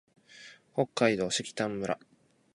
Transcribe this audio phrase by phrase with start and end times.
[0.73, 1.99] 北海道色丹村